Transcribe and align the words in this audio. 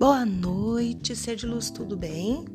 Boa 0.00 0.24
noite, 0.24 1.14
ser 1.14 1.36
de 1.36 1.44
luz, 1.44 1.70
tudo 1.70 1.94
bem? 1.94 2.46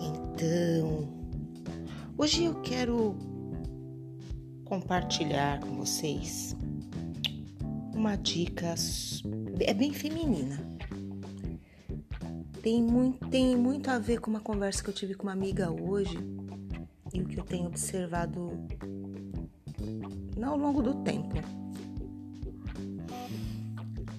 Então, 0.00 1.06
hoje 2.16 2.44
eu 2.44 2.62
quero 2.62 3.14
compartilhar 4.64 5.60
com 5.60 5.76
vocês 5.76 6.56
uma 7.94 8.16
dica, 8.16 8.74
é 9.60 9.74
bem 9.74 9.92
feminina. 9.92 10.66
Tem 12.62 12.82
muito, 12.82 13.28
tem 13.28 13.54
muito 13.54 13.90
a 13.90 13.98
ver 13.98 14.18
com 14.18 14.30
uma 14.30 14.40
conversa 14.40 14.82
que 14.82 14.88
eu 14.88 14.94
tive 14.94 15.12
com 15.12 15.24
uma 15.24 15.32
amiga 15.32 15.70
hoje 15.70 16.16
e 17.12 17.20
o 17.20 17.26
que 17.26 17.38
eu 17.38 17.44
tenho 17.44 17.66
observado 17.66 18.50
ao 20.42 20.56
longo 20.56 20.80
do 20.80 20.94
tempo. 21.02 21.34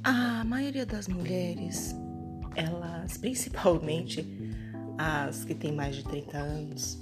A 0.04 0.44
maioria 0.44 0.84
das 0.84 1.08
mulheres, 1.08 1.96
elas, 2.56 3.18
principalmente 3.18 4.26
as 4.98 5.46
que 5.46 5.54
têm 5.54 5.72
mais 5.72 5.96
de 5.96 6.04
30 6.04 6.38
anos, 6.40 7.00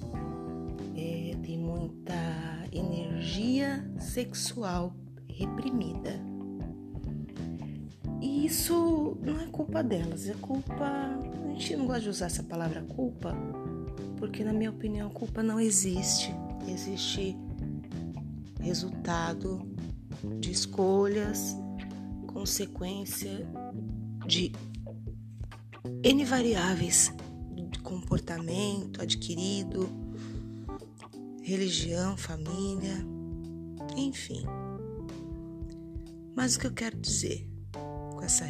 é, 0.98 1.34
tem 1.41 1.57
muita 1.57 2.13
energia 2.73 3.90
sexual 3.99 4.93
reprimida. 5.30 6.20
E 8.21 8.45
isso 8.45 9.18
não 9.21 9.40
é 9.40 9.45
culpa 9.45 9.81
delas, 9.81 10.27
é 10.27 10.34
culpa. 10.34 10.84
A 10.84 11.54
gente 11.54 11.77
não 11.77 11.88
gosta 11.88 12.02
de 12.02 12.09
usar 12.09 12.26
essa 12.26 12.43
palavra 12.43 12.81
culpa, 12.81 13.34
porque, 14.18 14.43
na 14.43 14.52
minha 14.52 14.71
opinião, 14.71 15.09
culpa 15.09 15.41
não 15.41 15.57
existe. 15.57 16.34
Existe 16.68 17.38
resultado 18.59 19.66
de 20.41 20.52
escolhas 20.52 21.55
consequência 22.40 23.45
de 24.26 24.54
N 26.01 26.23
variáveis 26.23 27.13
de 27.70 27.79
comportamento 27.79 29.01
adquirido, 29.01 29.90
religião, 31.43 32.15
família, 32.15 32.95
enfim. 33.93 34.45
Mas 36.34 36.55
o 36.55 36.60
que 36.62 36.67
eu 36.67 36.73
quero 36.73 36.98
dizer 36.98 37.45
com 37.73 38.21
essa 38.21 38.45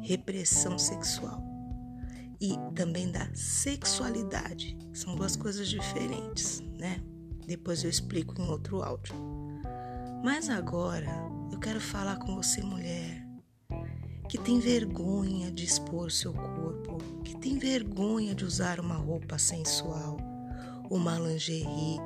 repressão 0.00 0.78
sexual 0.78 1.42
e 2.40 2.56
também 2.74 3.12
da 3.12 3.28
sexualidade 3.34 4.78
são 4.94 5.14
duas 5.14 5.36
coisas 5.36 5.68
diferentes, 5.68 6.60
né? 6.78 7.02
Depois 7.46 7.84
eu 7.84 7.90
explico 7.90 8.40
em 8.40 8.48
outro 8.48 8.82
áudio. 8.82 9.14
Mas 10.24 10.48
agora 10.48 11.39
eu 11.50 11.58
quero 11.58 11.80
falar 11.80 12.16
com 12.18 12.34
você, 12.36 12.62
mulher, 12.62 13.26
que 14.28 14.38
tem 14.38 14.60
vergonha 14.60 15.50
de 15.50 15.64
expor 15.64 16.10
seu 16.10 16.32
corpo, 16.32 16.98
que 17.24 17.36
tem 17.36 17.58
vergonha 17.58 18.34
de 18.34 18.44
usar 18.44 18.78
uma 18.78 18.94
roupa 18.94 19.38
sensual, 19.38 20.16
uma 20.88 21.18
lingerie 21.18 21.98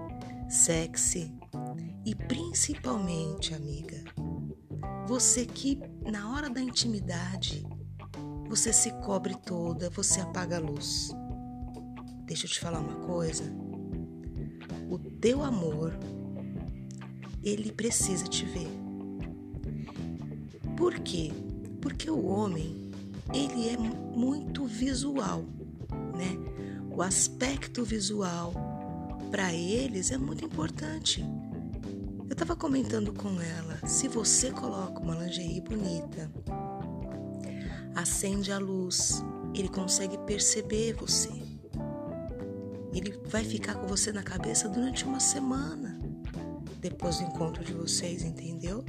sexy 0.49 1.33
e 2.05 2.15
principalmente, 2.15 3.55
amiga, 3.55 4.03
você 5.07 5.45
que 5.45 5.79
na 6.11 6.33
hora 6.33 6.49
da 6.49 6.61
intimidade 6.61 7.67
você 8.49 8.73
se 8.73 8.91
cobre 9.03 9.35
toda, 9.35 9.91
você 9.91 10.21
apaga 10.21 10.57
a 10.57 10.61
luz. 10.61 11.11
Deixa 12.25 12.47
eu 12.47 12.51
te 12.51 12.61
falar 12.61 12.81
uma 12.81 13.07
coisa. 13.07 13.45
O 14.89 14.99
teu 14.99 15.43
amor, 15.43 15.93
ele 17.43 17.73
precisa 17.73 18.25
te 18.25 18.45
ver. 18.47 18.84
Por 20.77 20.99
quê? 21.01 21.31
Porque 21.81 22.11
o 22.11 22.27
homem, 22.27 22.91
ele 23.33 23.69
é 23.69 23.77
muito 23.77 24.65
visual, 24.65 25.45
né? 26.17 26.37
O 26.91 27.03
aspecto 27.03 27.85
visual 27.85 28.53
para 29.31 29.53
eles 29.53 30.11
é 30.11 30.19
muito 30.19 30.45
importante. 30.45 31.25
Eu 32.21 32.33
estava 32.33 32.57
comentando 32.57 33.13
com 33.13 33.41
ela, 33.41 33.87
se 33.87 34.09
você 34.09 34.51
coloca 34.51 35.01
uma 35.01 35.15
lingerie 35.15 35.61
bonita, 35.61 36.31
acende 37.95 38.51
a 38.51 38.59
luz, 38.59 39.23
ele 39.55 39.69
consegue 39.69 40.19
perceber 40.19 40.95
você. 40.95 41.31
Ele 42.93 43.21
vai 43.27 43.45
ficar 43.45 43.75
com 43.75 43.87
você 43.87 44.13
na 44.13 44.23
cabeça 44.23 44.69
durante 44.69 45.05
uma 45.05 45.21
semana 45.21 45.99
depois 46.81 47.19
do 47.19 47.25
encontro 47.25 47.65
de 47.65 47.73
vocês, 47.73 48.23
entendeu? 48.23 48.85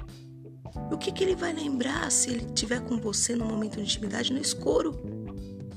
O 0.92 0.98
que, 0.98 1.12
que 1.12 1.24
ele 1.24 1.36
vai 1.36 1.54
lembrar 1.54 2.12
se 2.12 2.30
ele 2.30 2.46
estiver 2.46 2.82
com 2.82 2.98
você 2.98 3.36
no 3.36 3.46
momento 3.46 3.76
de 3.76 3.82
intimidade 3.82 4.32
no 4.32 4.40
escuro? 4.40 4.92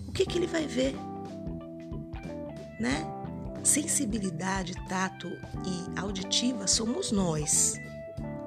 O 0.07 0.13
que, 0.13 0.27
que 0.27 0.39
ele 0.39 0.47
vai 0.47 0.67
ver? 0.67 0.95
Né? 2.81 3.07
Sensibilidade, 3.63 4.75
tato 4.89 5.29
e 5.29 5.99
auditiva 5.99 6.67
somos 6.67 7.13
nós. 7.13 7.75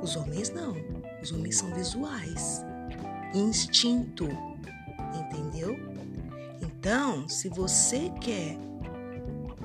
Os 0.02 0.16
homens 0.16 0.50
não. 0.50 0.76
Os 1.22 1.32
homens 1.32 1.58
são 1.58 1.74
visuais. 1.74 2.64
Instinto. 3.34 4.28
Entendeu? 5.14 5.78
Então, 6.62 7.28
se 7.30 7.50
você 7.50 8.10
quer 8.22 8.58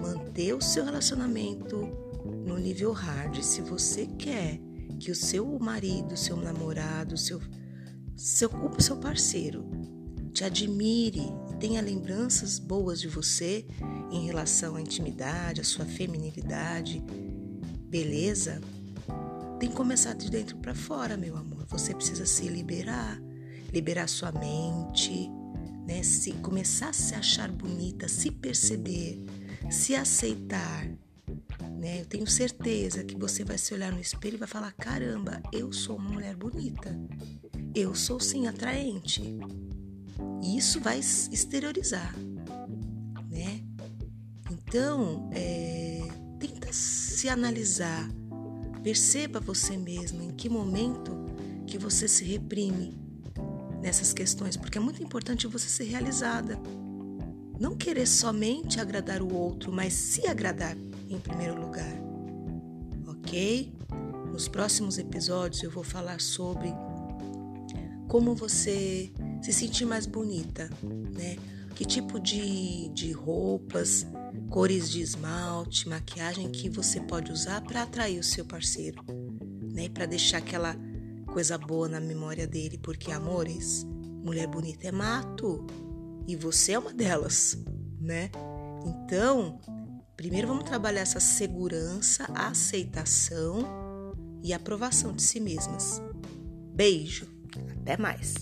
manter 0.01 0.53
o 0.55 0.61
seu 0.61 0.85
relacionamento 0.85 1.89
no 2.47 2.59
nível 2.59 2.93
hard, 2.93 3.43
se 3.43 3.63
você 3.63 4.07
quer 4.07 4.61
que 4.99 5.11
o 5.11 5.15
seu 5.15 5.59
marido, 5.59 6.17
seu 6.17 6.37
namorado, 6.37 7.17
seu, 7.17 7.41
seu, 8.17 8.51
seu 8.79 8.97
parceiro 8.97 9.65
te 10.33 10.45
admire, 10.45 11.33
tenha 11.59 11.81
lembranças 11.81 12.59
boas 12.59 13.01
de 13.01 13.09
você 13.09 13.67
em 14.11 14.27
relação 14.27 14.77
à 14.77 14.81
intimidade, 14.81 15.61
à 15.61 15.65
sua 15.65 15.87
feminilidade, 15.87 17.03
beleza, 17.89 18.61
tem 19.59 19.71
que 19.71 19.75
começar 19.75 20.15
de 20.15 20.31
dentro 20.31 20.59
para 20.59 20.75
fora, 20.75 21.17
meu 21.17 21.37
amor. 21.37 21.65
Você 21.71 21.95
precisa 21.95 22.27
se 22.27 22.47
liberar, 22.49 23.19
liberar 23.73 24.07
sua 24.07 24.31
mente, 24.31 25.31
né? 25.87 26.03
Se 26.03 26.33
começar 26.33 26.91
a 26.91 26.93
se 26.93 27.15
achar 27.15 27.51
bonita, 27.51 28.07
se 28.07 28.31
perceber, 28.31 29.25
se 29.71 29.95
aceitar, 29.95 30.87
né? 31.77 32.01
Eu 32.01 32.07
tenho 32.07 32.27
certeza 32.27 33.05
que 33.05 33.17
você 33.17 33.45
vai 33.45 33.59
se 33.59 33.73
olhar 33.75 33.93
no 33.93 34.01
espelho 34.01 34.35
e 34.35 34.39
vai 34.39 34.49
falar: 34.49 34.73
caramba, 34.73 35.43
eu 35.53 35.73
sou 35.73 35.97
uma 35.97 36.11
mulher 36.11 36.35
bonita. 36.35 36.99
Eu 37.75 37.95
sou 37.95 38.19
sim 38.19 38.47
atraente. 38.47 39.23
E 40.43 40.57
isso 40.57 40.81
vai 40.81 40.99
exteriorizar, 40.99 42.15
né? 43.31 43.63
Então, 44.51 45.29
é, 45.33 46.01
tenta 46.39 46.73
se 46.73 47.29
analisar, 47.29 48.09
perceba 48.83 49.41
você 49.41 49.77
mesmo 49.77 50.23
em 50.23 50.31
que 50.31 50.49
momento 50.49 51.13
que 51.67 51.77
você 51.77 52.09
se 52.09 52.25
reprime 52.25 52.97
nessas 53.83 54.13
questões, 54.13 54.57
porque 54.57 54.79
é 54.79 54.81
muito 54.81 55.03
importante 55.03 55.47
você 55.47 55.69
ser 55.69 55.85
realizada. 55.85 56.59
Não 57.59 57.77
querer 57.77 58.07
somente 58.07 58.81
agradar 58.81 59.23
o 59.23 59.35
outro, 59.35 59.73
mas 59.73 59.93
se 59.93 60.27
agradar 60.27 60.77
em 61.09 61.19
primeiro 61.19 61.61
lugar, 61.61 61.93
ok? 63.07 63.73
Nos 64.31 64.49
próximos 64.49 64.99
episódios 64.99 65.63
eu 65.63 65.71
vou 65.71 65.85
falar 65.85 66.21
sobre 66.21 66.73
como 68.09 68.35
você 68.35 69.13
se 69.43 69.53
sentir 69.53 69.85
mais 69.85 70.07
bonita, 70.07 70.71
né? 71.15 71.37
Que 71.75 71.85
tipo 71.85 72.19
de, 72.19 72.89
de 72.91 73.13
roupas, 73.13 74.07
cores 74.49 74.91
de 74.91 75.03
esmalte, 75.03 75.89
maquiagem 75.89 76.51
que 76.51 76.69
você 76.69 77.01
pode 77.01 77.31
usar 77.31 77.61
para 77.61 77.83
atrair 77.83 78.19
o 78.19 78.25
seu 78.25 78.45
parceiro, 78.45 79.03
né? 79.73 79.89
Para 79.89 80.07
deixar 80.07 80.39
aquela 80.39 80.77
coisa 81.27 81.59
boa 81.59 81.89
na 81.89 82.01
memória 82.01 82.47
dele, 82.47 82.79
porque 82.79 83.13
amores, 83.13 83.85
mulher 84.25 84.47
bonita 84.47 84.89
é 84.89 84.93
mato 84.93 85.67
e 86.27 86.35
você 86.35 86.73
é 86.73 86.79
uma 86.79 86.95
delas, 86.95 87.59
né? 88.01 88.31
Então, 88.87 89.61
Primeiro 90.17 90.49
vamos 90.49 90.65
trabalhar 90.65 91.03
essa 91.03 91.21
segurança, 91.21 92.27
aceitação 92.35 94.15
e 94.43 94.55
aprovação 94.55 95.13
de 95.13 95.23
si 95.23 95.39
mesmas. 95.39 96.01
Beijo, 96.75 97.29
até 97.83 97.99
mais! 97.99 98.35